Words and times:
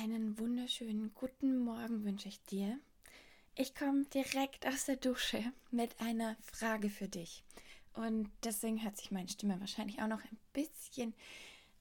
Einen 0.00 0.38
wunderschönen 0.38 1.12
guten 1.12 1.58
Morgen 1.58 2.04
wünsche 2.04 2.28
ich 2.28 2.40
dir. 2.44 2.78
Ich 3.56 3.74
komme 3.74 4.04
direkt 4.04 4.64
aus 4.64 4.84
der 4.84 4.94
Dusche 4.94 5.42
mit 5.72 6.00
einer 6.00 6.36
Frage 6.40 6.88
für 6.88 7.08
dich. 7.08 7.42
Und 7.94 8.30
deswegen 8.44 8.80
hört 8.84 8.96
sich 8.96 9.10
meine 9.10 9.28
Stimme 9.28 9.58
wahrscheinlich 9.58 10.00
auch 10.00 10.06
noch 10.06 10.22
ein 10.22 10.38
bisschen 10.52 11.14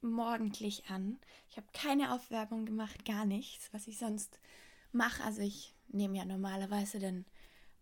morgendlich 0.01 0.85
an. 0.89 1.19
Ich 1.51 1.57
habe 1.57 1.67
keine 1.73 2.11
Aufwerbung 2.11 2.65
gemacht, 2.65 3.05
gar 3.05 3.25
nichts, 3.25 3.71
was 3.71 3.85
ich 3.85 3.99
sonst 3.99 4.39
mache. 4.91 5.23
Also 5.23 5.41
ich 5.43 5.75
nehme 5.89 6.17
ja 6.17 6.25
normalerweise 6.25 6.97
dann 6.97 7.23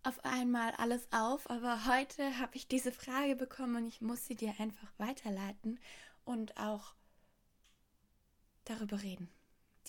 auf 0.04 0.20
einmal 0.26 0.72
alles 0.72 1.08
auf, 1.14 1.50
aber 1.50 1.86
heute 1.86 2.40
habe 2.40 2.58
ich 2.58 2.68
diese 2.68 2.92
Frage 2.92 3.38
bekommen 3.38 3.78
und 3.78 3.88
ich 3.88 4.02
muss 4.02 4.26
sie 4.26 4.36
dir 4.36 4.54
einfach 4.60 4.92
weiterleiten 4.98 5.80
und 6.26 6.58
auch 6.58 6.94
darüber 8.66 9.02
reden, 9.02 9.30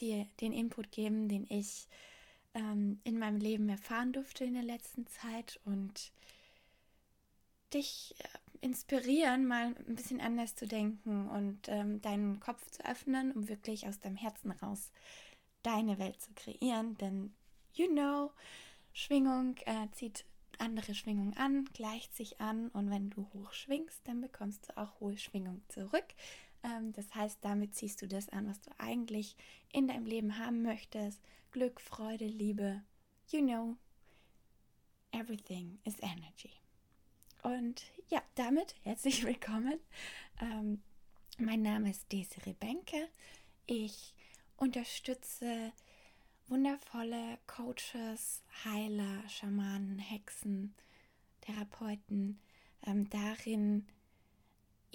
dir 0.00 0.26
den 0.40 0.52
Input 0.52 0.90
geben, 0.92 1.28
den 1.28 1.46
ich 1.48 1.88
ähm, 2.54 3.00
in 3.04 3.18
meinem 3.18 3.40
Leben 3.40 3.68
erfahren 3.68 4.12
durfte 4.12 4.44
in 4.44 4.54
der 4.54 4.62
letzten 4.62 5.06
Zeit 5.06 5.60
und 5.64 6.12
dich 7.74 8.14
äh, 8.18 8.38
inspirieren, 8.60 9.46
mal 9.46 9.74
ein 9.86 9.94
bisschen 9.94 10.20
anders 10.20 10.54
zu 10.54 10.66
denken 10.66 11.28
und 11.28 11.68
ähm, 11.68 12.00
deinen 12.00 12.40
Kopf 12.40 12.70
zu 12.70 12.84
öffnen, 12.86 13.32
um 13.32 13.48
wirklich 13.48 13.86
aus 13.86 14.00
deinem 14.00 14.16
Herzen 14.16 14.50
raus 14.50 14.92
deine 15.62 15.98
Welt 15.98 16.20
zu 16.20 16.32
kreieren. 16.34 16.96
Denn, 16.98 17.34
you 17.74 17.88
know, 17.88 18.30
Schwingung 18.92 19.56
äh, 19.66 19.88
zieht 19.92 20.24
andere 20.58 20.94
Schwingung 20.94 21.36
an, 21.36 21.66
gleicht 21.74 22.16
sich 22.16 22.40
an 22.40 22.68
und 22.68 22.90
wenn 22.90 23.10
du 23.10 23.28
hoch 23.34 23.52
schwingst, 23.52 24.00
dann 24.08 24.22
bekommst 24.22 24.68
du 24.68 24.76
auch 24.78 25.00
hohe 25.00 25.18
Schwingung 25.18 25.62
zurück. 25.68 26.06
Ähm, 26.66 26.92
das 26.92 27.14
heißt, 27.14 27.38
damit 27.42 27.74
ziehst 27.74 28.02
du 28.02 28.08
das 28.08 28.28
an, 28.30 28.48
was 28.48 28.60
du 28.60 28.70
eigentlich 28.78 29.36
in 29.72 29.88
deinem 29.88 30.06
Leben 30.06 30.38
haben 30.38 30.62
möchtest. 30.62 31.22
Glück, 31.52 31.80
Freude, 31.80 32.26
Liebe. 32.26 32.82
You 33.28 33.40
know, 33.40 33.76
everything 35.12 35.78
is 35.84 35.96
energy. 36.00 36.52
Und 37.42 37.84
ja, 38.08 38.22
damit 38.34 38.74
herzlich 38.82 39.24
willkommen. 39.24 39.78
Ähm, 40.40 40.82
mein 41.38 41.62
Name 41.62 41.90
ist 41.90 42.10
Desiree 42.12 42.54
Benke. 42.54 43.08
Ich 43.66 44.14
unterstütze 44.56 45.72
wundervolle 46.48 47.38
Coaches, 47.46 48.42
Heiler, 48.64 49.28
Schamanen, 49.28 49.98
Hexen, 49.98 50.74
Therapeuten 51.40 52.40
ähm, 52.86 53.08
darin, 53.10 53.86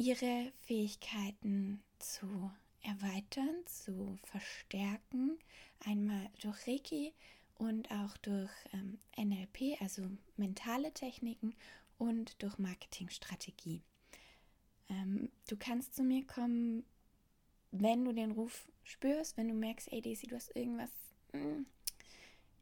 ihre 0.02 0.52
Fähigkeiten 0.62 1.84
zu 2.00 2.52
erweitern, 2.82 3.56
zu 3.68 4.18
verstärken, 4.24 5.38
einmal 5.86 6.28
durch 6.42 6.68
Reiki 6.68 7.14
und 7.54 7.92
auch 7.92 8.18
durch 8.18 8.50
ähm, 8.74 8.98
NLP, 9.16 9.80
also 9.80 10.10
mentale 10.38 10.92
Techniken 10.92 11.54
und 12.00 12.42
durch 12.42 12.58
Marketingstrategie. 12.58 13.84
Ähm, 14.90 15.30
du 15.48 15.56
kannst 15.56 15.94
zu 15.94 16.02
mir 16.02 16.26
kommen, 16.26 16.84
wenn 17.70 18.04
du 18.04 18.12
den 18.12 18.32
Ruf 18.32 18.68
spürst, 18.84 19.38
wenn 19.38 19.50
du 19.50 19.54
merkst, 19.54 19.94
ey 19.94 20.02
Daisy, 20.02 20.26
du 20.26 20.36
hast 20.36 20.56
irgendwas, 20.56 20.90
hm, 21.32 21.68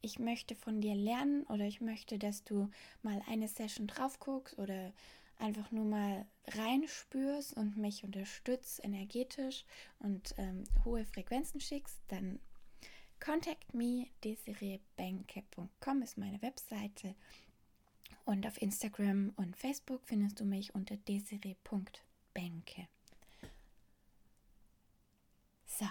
ich 0.02 0.20
möchte 0.20 0.56
von 0.56 0.82
dir 0.82 0.96
lernen 0.96 1.44
oder 1.44 1.64
ich 1.64 1.80
möchte, 1.80 2.20
dass 2.20 2.44
du 2.44 2.70
mal 3.02 3.22
eine 3.28 3.48
Session 3.48 3.88
drauf 3.88 4.20
guckst 4.20 4.60
oder 4.60 4.92
einfach 5.40 5.72
nur 5.72 5.86
mal 5.86 6.26
reinspürst 6.48 7.56
und 7.56 7.78
mich 7.78 8.04
unterstützt 8.04 8.84
energetisch 8.84 9.66
und 10.00 10.36
ähm, 10.38 10.64
hohe 10.86 11.06
Frequenzen 11.06 11.60
schickst, 11.60 12.00
dann 12.10 12.40
contact 13.20 13.74
me, 13.74 14.08
desireebenke.com 14.24 16.02
ist 16.02 16.18
meine 16.18 16.42
Webseite 16.42 17.16
und 18.26 18.46
auf 18.46 18.62
Instagram 18.62 19.34
und 19.38 19.56
Facebook 19.56 20.02
findest 20.04 20.40
du 20.40 20.46
mich 20.46 20.76
unter 20.76 20.98
desiree.benke. 20.98 22.88
So, 25.66 25.86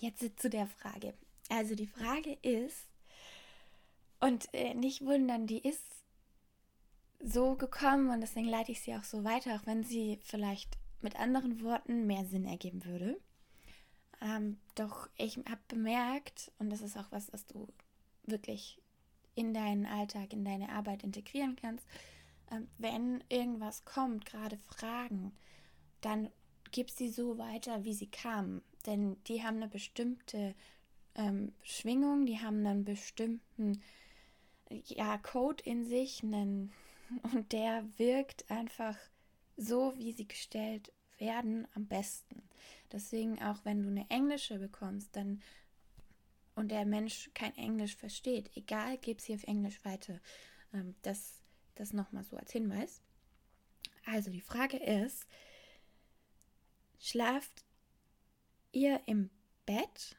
jetzt 0.00 0.40
zu 0.40 0.48
der 0.48 0.66
Frage. 0.66 1.14
Also 1.48 1.74
die 1.74 1.86
Frage 1.86 2.38
ist, 2.42 2.86
und 4.20 4.48
äh, 4.54 4.74
nicht 4.74 5.04
wundern, 5.04 5.46
die 5.46 5.66
ist 5.66 5.82
so 7.20 7.56
gekommen 7.56 8.10
und 8.10 8.20
deswegen 8.20 8.48
leite 8.48 8.72
ich 8.72 8.80
sie 8.80 8.94
auch 8.94 9.04
so 9.04 9.24
weiter, 9.24 9.56
auch 9.56 9.66
wenn 9.66 9.84
sie 9.84 10.18
vielleicht 10.22 10.76
mit 11.00 11.16
anderen 11.16 11.62
Worten 11.62 12.06
mehr 12.06 12.24
Sinn 12.24 12.44
ergeben 12.44 12.84
würde. 12.84 13.20
Ähm, 14.20 14.58
doch 14.74 15.08
ich 15.16 15.36
habe 15.36 15.60
bemerkt, 15.68 16.52
und 16.58 16.70
das 16.70 16.80
ist 16.80 16.96
auch 16.96 17.10
was, 17.10 17.32
was 17.32 17.46
du 17.46 17.68
wirklich 18.24 18.80
in 19.34 19.52
deinen 19.52 19.86
Alltag, 19.86 20.32
in 20.32 20.44
deine 20.44 20.70
Arbeit 20.70 21.04
integrieren 21.04 21.56
kannst, 21.56 21.86
ähm, 22.50 22.68
wenn 22.78 23.22
irgendwas 23.28 23.84
kommt, 23.84 24.24
gerade 24.24 24.56
Fragen, 24.58 25.32
dann 26.00 26.30
gib 26.70 26.90
sie 26.90 27.08
so 27.08 27.38
weiter, 27.38 27.84
wie 27.84 27.94
sie 27.94 28.08
kamen. 28.08 28.62
Denn 28.86 29.22
die 29.24 29.42
haben 29.42 29.56
eine 29.56 29.68
bestimmte 29.68 30.54
ähm, 31.14 31.52
Schwingung, 31.62 32.26
die 32.26 32.40
haben 32.40 32.64
einen 32.66 32.84
bestimmten 32.84 33.82
ja, 34.70 35.18
Code 35.18 35.62
in 35.64 35.84
sich, 35.84 36.22
einen 36.22 36.72
und 37.22 37.52
der 37.52 37.84
wirkt 37.98 38.50
einfach 38.50 38.96
so, 39.56 39.94
wie 39.96 40.12
sie 40.12 40.28
gestellt 40.28 40.92
werden, 41.18 41.66
am 41.74 41.86
besten. 41.86 42.42
Deswegen 42.92 43.42
auch, 43.42 43.64
wenn 43.64 43.82
du 43.82 43.88
eine 43.88 44.08
englische 44.10 44.58
bekommst, 44.58 45.14
dann 45.16 45.42
und 46.54 46.70
der 46.70 46.86
Mensch 46.86 47.30
kein 47.34 47.54
Englisch 47.56 47.94
versteht, 47.96 48.56
egal, 48.56 48.96
gib 48.98 49.20
sie 49.20 49.34
auf 49.34 49.44
Englisch 49.44 49.84
weiter. 49.84 50.20
Ähm, 50.72 50.94
das, 51.02 51.42
das 51.74 51.92
nochmal 51.92 52.24
so 52.24 52.36
als 52.36 52.50
Hinweis. 52.50 53.02
Also 54.06 54.30
die 54.30 54.40
Frage 54.40 54.78
ist, 54.78 55.26
schlaft 56.98 57.64
ihr 58.72 59.00
im 59.06 59.30
Bett 59.66 60.16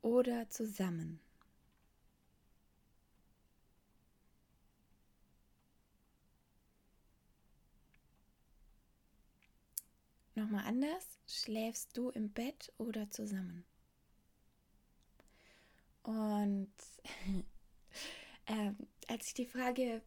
oder 0.00 0.48
zusammen? 0.48 1.20
Nochmal 10.34 10.64
anders, 10.66 11.18
schläfst 11.26 11.96
du 11.96 12.10
im 12.10 12.30
Bett 12.32 12.72
oder 12.78 13.10
zusammen? 13.10 13.64
Und 16.02 16.72
ähm, 18.46 18.76
als 19.08 19.28
ich 19.28 19.34
die 19.34 19.46
Frage 19.46 20.02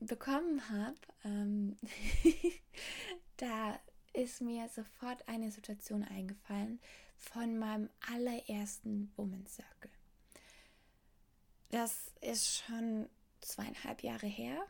bekommen 0.00 0.68
habe, 0.70 0.98
ähm, 1.24 1.76
da 3.36 3.78
ist 4.12 4.40
mir 4.40 4.68
sofort 4.68 5.26
eine 5.28 5.50
Situation 5.50 6.04
eingefallen 6.04 6.80
von 7.16 7.58
meinem 7.58 7.90
allerersten 8.12 9.12
Woman 9.16 9.46
Circle. 9.46 9.90
Das 11.70 12.12
ist 12.20 12.58
schon 12.58 13.08
zweieinhalb 13.40 14.02
Jahre 14.02 14.26
her 14.26 14.64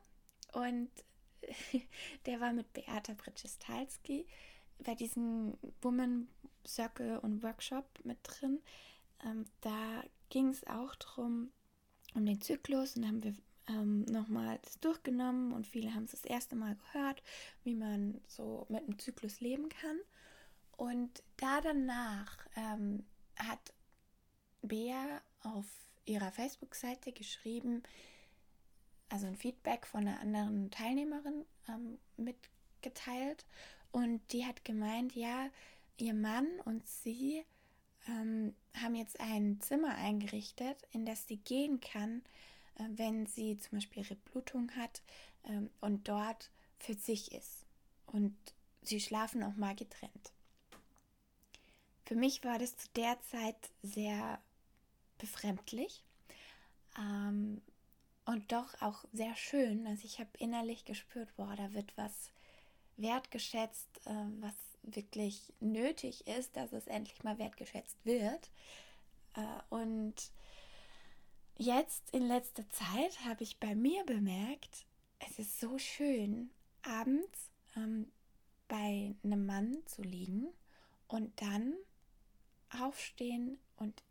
und 0.53 0.91
der 2.26 2.41
war 2.41 2.53
mit 2.53 2.72
Beata 2.72 3.15
Britschestalski 3.15 4.26
bei 4.84 4.94
diesem 4.94 5.56
Woman 5.81 6.28
Circle 6.66 7.19
und 7.19 7.43
Workshop 7.43 7.87
mit 8.05 8.19
drin. 8.22 8.61
Ähm, 9.25 9.44
da 9.61 10.03
ging 10.28 10.49
es 10.49 10.66
auch 10.66 10.94
darum, 10.97 11.50
um 12.15 12.25
den 12.25 12.41
Zyklus 12.41 12.97
und 12.97 13.06
haben 13.06 13.22
wir 13.22 13.34
ähm, 13.69 14.05
nochmal 14.05 14.59
das 14.62 14.81
durchgenommen 14.81 15.53
und 15.53 15.67
viele 15.67 15.94
haben 15.94 16.05
es 16.05 16.12
das 16.12 16.25
erste 16.25 16.56
Mal 16.56 16.77
gehört, 16.77 17.22
wie 17.65 17.75
man 17.75 18.21
so 18.27 18.67
mit 18.69 18.87
dem 18.87 18.99
Zyklus 18.99 19.41
leben 19.41 19.69
kann. 19.69 19.99
Und 20.77 21.22
da 21.37 21.61
danach 21.61 22.38
ähm, 22.56 23.05
hat 23.37 23.75
Bea 24.62 25.20
auf 25.43 25.67
ihrer 26.05 26.32
Facebook-Seite 26.32 27.12
geschrieben, 27.12 27.82
also 29.08 29.26
ein 29.26 29.37
Feedback 29.37 29.87
von 29.87 30.06
einer 30.06 30.20
anderen 30.20 30.70
Teilnehmerin 30.70 31.44
ähm, 31.69 31.99
mitgeteilt 32.17 33.47
und 33.93 34.20
die 34.32 34.46
hat 34.46 34.64
gemeint, 34.64 35.14
ja, 35.14 35.49
ihr 35.96 36.14
Mann 36.14 36.46
und 36.64 36.87
sie 36.87 37.44
ähm, 38.06 38.55
haben 38.81 38.94
jetzt 38.94 39.20
ein 39.20 39.61
Zimmer 39.61 39.94
eingerichtet, 39.96 40.76
in 40.93 41.05
das 41.05 41.26
sie 41.26 41.37
gehen 41.37 41.81
kann, 41.81 42.23
äh, 42.76 42.85
wenn 42.90 43.26
sie 43.26 43.56
zum 43.58 43.79
Beispiel 43.79 44.05
ihre 44.05 44.17
Blutung 44.17 44.70
hat 44.76 45.02
ähm, 45.44 45.70
und 45.81 46.08
dort 46.08 46.50
für 46.79 46.94
sich 46.94 47.32
ist. 47.32 47.67
Und 48.06 48.37
sie 48.82 49.00
schlafen 49.00 49.43
auch 49.43 49.56
mal 49.56 49.75
getrennt. 49.75 50.32
Für 52.05 52.14
mich 52.14 52.43
war 52.44 52.58
das 52.58 52.76
zu 52.76 52.88
der 52.96 53.20
Zeit 53.20 53.70
sehr 53.82 54.41
befremdlich 55.19 56.02
ähm, 56.99 57.61
und 58.25 58.50
doch 58.50 58.81
auch 58.81 59.05
sehr 59.12 59.37
schön. 59.37 59.87
Also 59.87 60.05
ich 60.05 60.19
habe 60.19 60.31
innerlich 60.38 60.84
gespürt, 60.84 61.34
boah, 61.37 61.55
da 61.56 61.75
wird 61.75 61.93
was 61.96 62.31
wertgeschätzt, 62.99 63.89
äh, 64.06 64.11
was 64.41 64.55
wirklich 64.83 65.53
nötig 65.61 66.27
ist, 66.27 66.56
dass 66.56 66.73
es 66.73 66.87
endlich 66.87 67.25
mal 67.25 67.39
wertgeschätzt 67.39 67.97
wird. 68.05 68.50
Äh, 69.35 69.41
und 69.71 70.15
jetzt 71.56 72.11
in 72.11 72.27
letzter 72.27 72.69
Zeit 72.71 73.25
habe 73.25 73.43
ich 73.43 73.59
bei 73.59 73.75
mir 73.75 74.05
bemerkt, 74.05 74.87
es 75.19 75.39
ist 75.39 75.59
so 75.61 75.79
schön, 75.79 76.50
abends 76.83 77.50
ähm, 77.77 78.11
bei 78.69 79.15
einem 79.25 79.47
Mann 79.47 79.79
zu 79.87 80.03
liegen 80.03 80.49
und 81.09 81.41
dann 81.41 81.75
aufstehen 82.81 83.59
und 83.77 84.03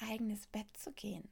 eigenes 0.00 0.46
Bett 0.46 0.68
zu 0.76 0.92
gehen. 0.92 1.28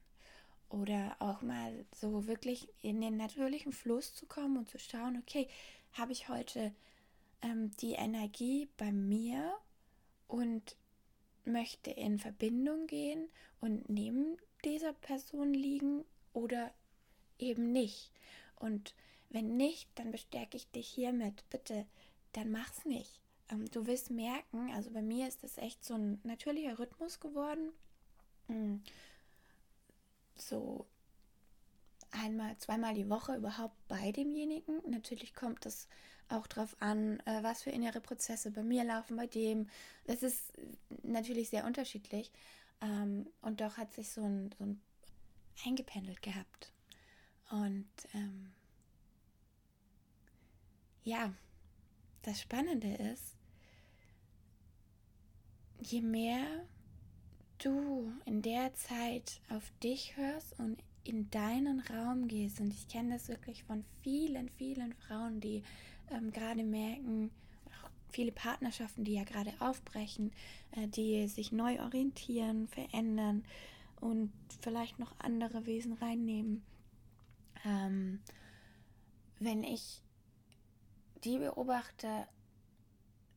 Oder 0.69 1.17
auch 1.21 1.43
mal 1.43 1.85
so 1.95 2.27
wirklich 2.27 2.69
in 2.83 3.00
den 3.00 3.17
natürlichen 3.17 3.73
Fluss 3.73 4.15
zu 4.15 4.27
kommen 4.27 4.57
und 4.57 4.69
zu 4.69 4.79
schauen, 4.79 5.23
okay, 5.23 5.49
habe 5.93 6.12
ich 6.12 6.29
heute 6.29 6.75
ähm, 7.44 7.70
die 7.76 7.93
Energie 7.93 8.69
bei 8.76 8.91
mir 8.91 9.55
und 10.26 10.76
möchte 11.44 11.91
in 11.91 12.19
Verbindung 12.19 12.87
gehen 12.87 13.29
und 13.61 13.88
neben 13.88 14.38
dieser 14.64 14.94
Person 14.94 15.52
liegen 15.52 16.05
oder 16.32 16.73
eben 17.38 17.70
nicht. 17.70 18.11
Und 18.56 18.94
wenn 19.29 19.56
nicht, 19.56 19.88
dann 19.96 20.11
bestärke 20.11 20.56
ich 20.56 20.70
dich 20.70 20.88
hiermit. 20.88 21.44
Bitte, 21.50 21.87
dann 22.32 22.50
mach's 22.50 22.85
nicht. 22.87 23.20
Ähm, 23.50 23.70
du 23.70 23.87
wirst 23.87 24.11
merken, 24.11 24.73
also 24.73 24.90
bei 24.90 25.02
mir 25.02 25.29
ist 25.29 25.43
das 25.43 25.58
echt 25.58 25.85
so 25.85 25.94
ein 25.94 26.20
natürlicher 26.25 26.79
Rhythmus 26.79 27.20
geworden. 27.20 27.73
Mm. 28.49 28.76
So 30.37 30.87
einmal, 32.11 32.56
zweimal 32.58 32.94
die 32.94 33.11
Woche 33.11 33.37
überhaupt 33.37 33.76
bei 33.87 34.12
demjenigen. 34.12 34.81
Natürlich 34.88 35.35
kommt 35.35 35.67
es 35.67 35.88
auch 36.29 36.47
darauf 36.47 36.76
an, 36.81 37.21
äh, 37.21 37.43
was 37.43 37.62
für 37.62 37.71
innere 37.71 38.00
Prozesse 38.00 38.50
bei 38.50 38.62
mir 38.62 38.85
laufen, 38.85 39.17
bei 39.17 39.26
dem. 39.26 39.69
Das 40.06 40.23
ist 40.23 40.53
natürlich 41.03 41.50
sehr 41.50 41.65
unterschiedlich. 41.65 42.32
Ähm, 42.81 43.26
und 43.43 43.61
doch 43.61 43.76
hat 43.76 43.93
sich 43.93 44.11
so 44.11 44.23
ein, 44.23 44.50
so 44.59 44.65
ein 44.65 44.81
eingependelt 45.65 46.23
gehabt. 46.23 46.73
Und 47.50 47.87
ähm, 48.15 48.53
ja, 51.05 51.32
das 52.23 52.41
Spannende 52.41 52.94
ist, 52.94 53.37
je 55.81 56.00
mehr 56.00 56.67
du 57.59 58.12
in 58.25 58.43
der 58.43 58.75
Zeit 58.75 59.41
auf 59.50 59.71
dich 59.82 60.17
hörst 60.17 60.59
und 60.59 60.82
in 61.05 61.31
deinen 61.31 61.81
Raum 61.81 62.29
gehst, 62.29 62.61
und 62.61 62.73
ich 62.73 62.88
kenne 62.88 63.15
das 63.15 63.29
wirklich 63.29 63.65
von 63.65 63.85
vielen, 64.03 64.49
vielen 64.49 64.94
Frauen, 64.94 65.41
die 65.41 65.62
ähm, 66.11 66.33
gerade 66.33 66.62
merken, 66.62 67.31
auch 67.83 67.91
viele 68.11 68.33
Partnerschaften, 68.33 69.05
die 69.05 69.15
ja 69.15 69.25
gerade 69.25 69.53
aufbrechen, 69.61 70.33
äh, 70.73 70.89
die 70.89 71.27
sich 71.29 71.53
neu 71.53 71.81
orientieren, 71.81 72.69
verändern 72.69 73.45
und 74.01 74.33
vielleicht 74.61 74.99
noch 74.99 75.15
andere 75.19 75.67
Wesen 75.67 75.95
reinnehmen. 75.95 76.62
Ähm, 77.65 78.21
wenn 79.39 79.65
ich 79.65 80.03
die 81.25 81.39
beobachte, 81.39 82.27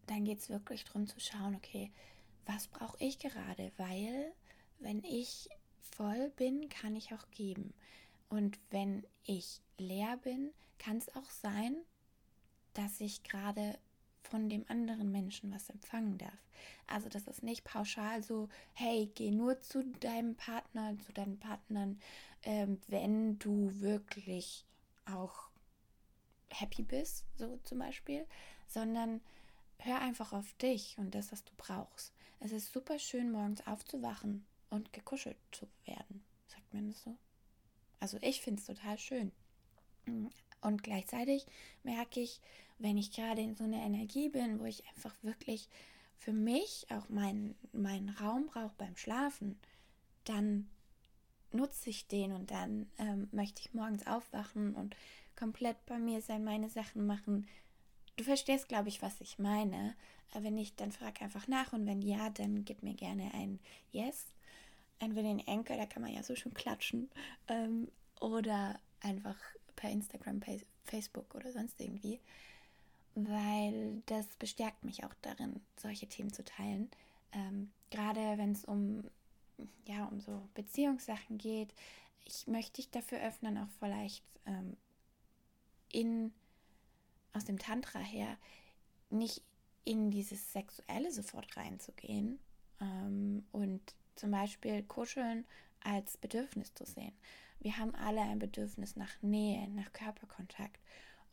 dann 0.08 0.26
geht 0.26 0.40
es 0.40 0.50
wirklich 0.50 0.84
darum 0.86 1.08
zu 1.08 1.20
schauen, 1.20 1.56
okay, 1.56 1.92
was 2.46 2.68
brauche 2.68 2.98
ich 3.04 3.20
gerade? 3.20 3.72
Weil 3.78 4.34
wenn 4.80 5.04
ich 5.04 5.50
voll 5.80 6.32
bin, 6.36 6.70
kann 6.70 6.96
ich 6.96 7.14
auch 7.14 7.30
geben. 7.32 7.74
Und 8.30 8.60
wenn 8.70 9.06
ich 9.24 9.62
leer 9.78 10.18
bin, 10.18 10.52
kann 10.80 10.98
es 10.98 11.14
auch 11.16 11.30
sein, 11.30 11.76
dass 12.78 13.02
ich 13.02 13.24
gerade 13.24 13.78
von 14.22 14.50
dem 14.50 14.66
anderen 14.68 15.12
Menschen 15.12 15.54
was 15.54 15.70
empfangen 15.70 16.18
darf. 16.18 16.48
Also 16.86 17.10
das 17.10 17.28
ist 17.28 17.44
nicht 17.44 17.64
pauschal 17.64 18.24
so, 18.24 18.50
hey, 18.74 19.10
geh 19.16 19.32
nur 19.32 19.62
zu 19.62 19.84
deinem 20.00 20.36
Partner, 20.36 20.98
zu 21.06 21.14
deinen 21.14 21.40
Partnern, 21.40 22.00
ähm, 22.44 22.80
wenn 22.88 23.40
du 23.40 23.80
wirklich 23.80 24.66
auch 25.06 25.50
happy 26.50 26.84
bist, 26.84 27.26
so 27.36 27.58
zum 27.64 27.80
Beispiel, 27.80 28.26
sondern 28.68 29.22
hör 29.80 30.02
einfach 30.02 30.34
auf 30.34 30.54
dich 30.54 30.98
und 30.98 31.16
das, 31.16 31.32
was 31.32 31.44
du 31.44 31.54
brauchst. 31.58 32.14
Es 32.40 32.52
ist 32.52 32.74
super 32.74 33.00
schön, 33.00 33.32
morgens 33.32 33.66
aufzuwachen 33.66 34.46
und 34.70 34.94
gekuschelt 34.94 35.38
zu 35.52 35.68
werden. 35.86 36.24
Sagt 36.48 36.74
man 36.74 36.90
das 36.90 37.02
so? 37.02 37.18
Also 38.00 38.18
ich 38.22 38.42
finde 38.42 38.60
es 38.60 38.68
total 38.68 38.98
schön. 38.98 39.32
Und 40.62 40.84
gleichzeitig 40.84 41.46
merke 41.84 42.20
ich, 42.20 42.42
wenn 42.80 42.98
ich 42.98 43.12
gerade 43.12 43.42
in 43.42 43.56
so 43.56 43.64
einer 43.64 43.84
Energie 43.84 44.30
bin, 44.30 44.60
wo 44.60 44.66
ich 44.66 44.88
einfach 44.90 45.14
wirklich 45.24 45.70
für 46.18 46.34
mich 46.34 46.88
auch 46.90 47.10
meinen, 47.10 47.56
meinen 47.74 48.10
Raum 48.10 48.48
brauche 48.48 48.74
beim 48.78 48.96
Schlafen, 48.98 49.60
dann 50.26 50.68
nutze 51.52 51.90
ich 51.90 52.08
den 52.08 52.34
und 52.34 52.52
dann 52.52 52.88
ähm, 52.98 53.30
möchte 53.32 53.62
ich 53.62 53.74
morgens 53.74 54.06
aufwachen 54.06 54.76
und 54.76 54.96
komplett 55.36 55.86
bei 55.86 55.98
mir 55.98 56.22
sein, 56.22 56.44
meine 56.44 56.70
Sachen 56.70 57.06
machen. 57.06 57.48
Du 58.18 58.24
verstehst, 58.24 58.68
glaube 58.68 58.90
ich, 58.90 59.02
was 59.02 59.22
ich 59.22 59.40
meine. 59.40 59.96
Aber 60.32 60.44
wenn 60.44 60.56
nicht, 60.56 60.80
dann 60.82 60.92
frag 60.92 61.22
einfach 61.22 61.48
nach 61.48 61.74
und 61.74 61.86
wenn 61.86 62.02
ja, 62.02 62.30
dann 62.30 62.66
gib 62.66 62.84
mir 62.84 62.96
gerne 62.96 63.34
ein 63.34 63.60
Yes. 63.92 64.26
Entweder 65.00 65.30
in 65.30 65.40
Enkel, 65.40 65.78
da 65.78 65.86
kann 65.86 66.02
man 66.02 66.12
ja 66.14 66.24
so 66.24 66.36
schon 66.36 66.54
klatschen, 66.56 67.10
ähm, 67.48 67.88
oder 68.20 68.80
einfach 69.00 69.38
per 69.78 69.90
Instagram, 69.90 70.42
Facebook 70.84 71.34
oder 71.34 71.54
sonst 71.54 71.80
irgendwie, 71.80 72.20
weil 73.16 74.04
das 74.08 74.28
bestärkt 74.36 74.84
mich 74.84 75.06
auch 75.06 75.14
darin, 75.22 75.62
solche 75.78 76.08
Themen 76.08 76.34
zu 76.34 76.44
teilen. 76.44 76.92
Ähm, 77.32 77.72
gerade 77.90 78.38
wenn 78.38 78.52
es 78.52 78.66
um 78.66 79.06
ja 79.86 80.06
um 80.06 80.20
so 80.20 80.48
Beziehungssachen 80.54 81.38
geht, 81.38 81.74
ich 82.26 82.46
möchte 82.48 82.74
dich 82.74 82.92
dafür 82.92 83.20
öffnen, 83.22 83.58
auch 83.58 83.70
vielleicht 83.80 84.24
ähm, 84.46 84.76
in, 85.90 86.34
aus 87.34 87.46
dem 87.46 87.58
Tantra 87.58 88.00
her 88.00 88.38
nicht 89.10 89.42
in 89.86 90.12
dieses 90.12 90.52
Sexuelle 90.52 91.12
sofort 91.12 91.56
reinzugehen 91.56 92.40
ähm, 92.82 93.46
und 93.52 93.82
zum 94.16 94.32
Beispiel 94.32 94.84
Kuscheln 94.84 95.46
als 95.84 96.18
Bedürfnis 96.18 96.74
zu 96.74 96.86
sehen. 96.86 97.14
Wir 97.60 97.78
haben 97.78 97.96
alle 97.96 98.22
ein 98.22 98.40
Bedürfnis 98.40 98.96
nach 98.96 99.22
Nähe, 99.22 99.68
nach 99.70 99.92
Körperkontakt. 99.94 100.80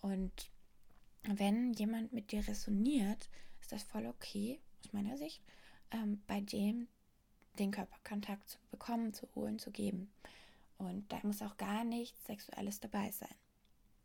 Und 0.01 0.51
wenn 1.23 1.73
jemand 1.73 2.13
mit 2.13 2.33
dir 2.33 2.47
resoniert, 2.47 3.29
ist 3.61 3.73
das 3.73 3.83
voll 3.83 4.07
okay, 4.07 4.61
aus 4.81 4.93
meiner 4.93 5.17
Sicht, 5.17 5.43
ähm, 5.91 6.23
bei 6.27 6.41
dem 6.41 6.89
den 7.59 7.71
Körperkontakt 7.71 8.49
zu 8.49 8.59
bekommen, 8.71 9.13
zu 9.13 9.29
holen, 9.35 9.59
zu 9.59 9.71
geben. 9.71 10.11
Und 10.79 11.11
da 11.13 11.21
muss 11.23 11.41
auch 11.41 11.57
gar 11.57 11.85
nichts 11.85 12.25
Sexuelles 12.27 12.81
dabei 12.81 13.11
sein 13.13 13.35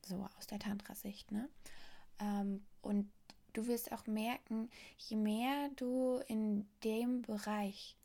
so 0.10 0.28
aus 0.38 0.48
der 0.48 0.60
Tantra-Sicht. 0.60 1.32
Ne? 1.32 1.50
Ähm, 2.20 2.66
und 2.82 3.10
du 3.54 3.68
wirst 3.68 3.92
auch 3.92 4.06
merken, 4.08 4.70
je 4.98 5.16
mehr 5.16 5.70
du 5.76 6.20
in 6.28 6.68
dem 6.84 7.22
Bereich 7.22 7.96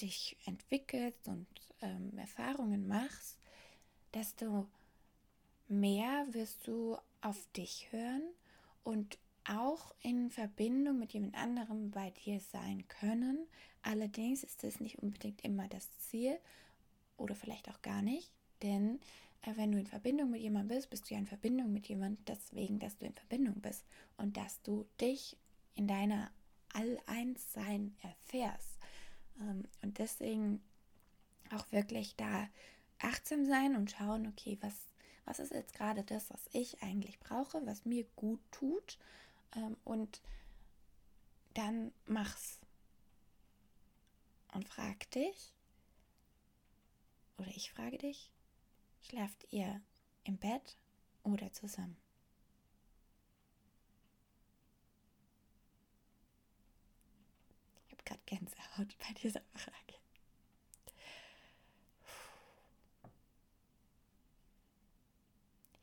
dich 0.00 0.36
entwickelst 0.44 1.28
und 1.28 1.46
ähm, 1.82 2.16
Erfahrungen 2.18 2.86
machst, 2.86 3.38
desto 4.14 4.66
mehr 5.68 6.26
wirst 6.30 6.66
du 6.66 6.96
auf 7.20 7.46
dich 7.56 7.88
hören 7.90 8.22
und 8.84 9.18
auch 9.44 9.94
in 10.02 10.30
Verbindung 10.30 10.98
mit 10.98 11.12
jemand 11.12 11.34
anderem 11.34 11.90
bei 11.90 12.10
dir 12.10 12.40
sein 12.40 12.86
können. 12.88 13.46
Allerdings 13.82 14.44
ist 14.44 14.62
das 14.62 14.80
nicht 14.80 14.98
unbedingt 14.98 15.42
immer 15.42 15.68
das 15.68 15.88
Ziel 15.98 16.38
oder 17.16 17.34
vielleicht 17.34 17.68
auch 17.70 17.80
gar 17.82 18.02
nicht, 18.02 18.30
denn 18.62 19.00
äh, 19.42 19.52
wenn 19.56 19.72
du 19.72 19.78
in 19.78 19.86
Verbindung 19.86 20.30
mit 20.30 20.42
jemandem 20.42 20.76
bist, 20.76 20.90
bist 20.90 21.08
du 21.08 21.14
ja 21.14 21.20
in 21.20 21.26
Verbindung 21.26 21.72
mit 21.72 21.88
jemandem 21.88 22.24
deswegen, 22.26 22.78
dass 22.78 22.96
du 22.98 23.06
in 23.06 23.14
Verbindung 23.14 23.60
bist 23.60 23.84
und 24.16 24.36
dass 24.36 24.60
du 24.62 24.86
dich 25.00 25.36
in 25.74 25.88
deiner 25.88 26.30
All-Eins-Sein 26.74 27.96
erfährst. 28.02 28.78
Ähm, 29.40 29.64
und 29.82 29.98
deswegen 29.98 30.62
auch 31.50 31.70
wirklich 31.72 32.16
da 32.16 32.48
achtsam 32.98 33.46
sein 33.46 33.76
und 33.76 33.90
schauen, 33.90 34.26
okay, 34.26 34.58
was, 34.60 34.74
was 35.24 35.38
ist 35.38 35.52
jetzt 35.52 35.74
gerade 35.74 36.02
das, 36.04 36.30
was 36.30 36.48
ich 36.52 36.82
eigentlich 36.82 37.18
brauche, 37.20 37.64
was 37.66 37.84
mir 37.84 38.04
gut 38.16 38.40
tut 38.50 38.98
ähm, 39.56 39.76
und 39.84 40.20
dann 41.54 41.92
mach's. 42.06 42.60
Und 44.54 44.66
frag 44.66 45.10
dich, 45.10 45.52
oder 47.36 47.48
ich 47.48 47.70
frage 47.70 47.98
dich, 47.98 48.32
Schlaft 49.08 49.46
ihr 49.52 49.80
im 50.24 50.36
Bett 50.36 50.76
oder 51.22 51.52
zusammen? 51.52 51.96
Ich 57.86 57.92
habe 57.92 57.97
gerade 58.08 58.20
Gänsehaut 58.24 58.96
bei 58.98 59.12
dieser 59.22 59.42
Frage. 59.54 59.94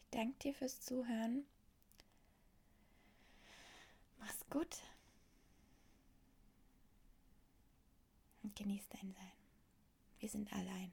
Ich 0.02 0.10
danke 0.12 0.40
dir 0.40 0.54
fürs 0.56 0.82
Zuhören. 0.82 1.46
Mach's 4.18 4.46
gut 4.50 4.78
und 8.42 8.56
genieß 8.56 8.88
dein 8.90 9.12
Sein. 9.14 9.32
wir 10.20 10.30
sind 10.30 10.52
allein. 10.54 10.92